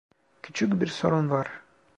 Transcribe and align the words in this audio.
Küçük 0.43 0.81
bir 0.81 0.87
sorun 0.87 1.29
var. 1.29 1.51